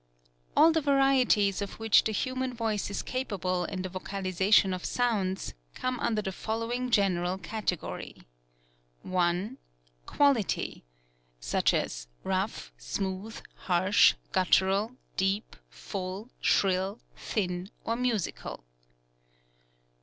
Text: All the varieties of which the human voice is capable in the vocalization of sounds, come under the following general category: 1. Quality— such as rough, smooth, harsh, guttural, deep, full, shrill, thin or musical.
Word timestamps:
All 0.57 0.71
the 0.71 0.81
varieties 0.81 1.61
of 1.61 1.73
which 1.79 2.05
the 2.05 2.11
human 2.11 2.55
voice 2.55 2.89
is 2.89 3.03
capable 3.03 3.65
in 3.65 3.83
the 3.83 3.89
vocalization 3.89 4.73
of 4.73 4.83
sounds, 4.83 5.53
come 5.75 5.99
under 5.99 6.23
the 6.23 6.31
following 6.31 6.89
general 6.89 7.37
category: 7.37 8.23
1. 9.03 9.59
Quality— 10.07 10.83
such 11.53 11.71
as 11.75 12.07
rough, 12.23 12.71
smooth, 12.79 13.41
harsh, 13.53 14.15
guttural, 14.31 14.93
deep, 15.17 15.55
full, 15.69 16.31
shrill, 16.39 16.99
thin 17.15 17.69
or 17.83 17.95
musical. 17.95 18.63